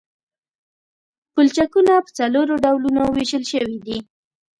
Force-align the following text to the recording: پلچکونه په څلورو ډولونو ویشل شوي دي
پلچکونه 1.33 1.93
په 2.05 2.09
څلورو 2.17 2.53
ډولونو 2.63 3.01
ویشل 3.15 3.43
شوي 3.51 3.77
دي 3.85 3.97